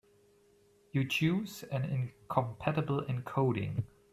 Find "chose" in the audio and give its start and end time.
1.07-1.61